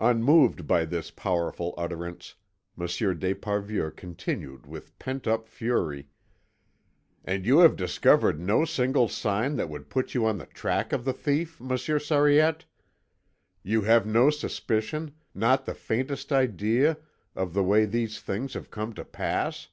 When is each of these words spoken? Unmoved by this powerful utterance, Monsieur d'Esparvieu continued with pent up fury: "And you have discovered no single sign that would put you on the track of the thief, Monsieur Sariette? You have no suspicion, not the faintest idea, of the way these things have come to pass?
Unmoved 0.00 0.66
by 0.66 0.86
this 0.86 1.10
powerful 1.10 1.74
utterance, 1.76 2.34
Monsieur 2.76 3.12
d'Esparvieu 3.12 3.90
continued 3.94 4.64
with 4.66 4.98
pent 4.98 5.26
up 5.26 5.46
fury: 5.46 6.08
"And 7.26 7.44
you 7.44 7.58
have 7.58 7.76
discovered 7.76 8.40
no 8.40 8.64
single 8.64 9.06
sign 9.06 9.56
that 9.56 9.68
would 9.68 9.90
put 9.90 10.14
you 10.14 10.24
on 10.24 10.38
the 10.38 10.46
track 10.46 10.94
of 10.94 11.04
the 11.04 11.12
thief, 11.12 11.60
Monsieur 11.60 11.98
Sariette? 11.98 12.64
You 13.62 13.82
have 13.82 14.06
no 14.06 14.30
suspicion, 14.30 15.12
not 15.34 15.66
the 15.66 15.74
faintest 15.74 16.32
idea, 16.32 16.96
of 17.34 17.52
the 17.52 17.62
way 17.62 17.84
these 17.84 18.18
things 18.18 18.54
have 18.54 18.70
come 18.70 18.94
to 18.94 19.04
pass? 19.04 19.68